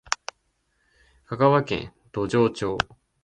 [1.27, 2.75] 香川県土庄町